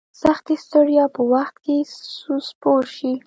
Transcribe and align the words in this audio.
سختي 0.21 0.55
ستړیا 0.65 1.05
په 1.15 1.21
وخت 1.33 1.55
کې 1.65 1.77
سپور 2.47 2.83
شي. 2.95 3.11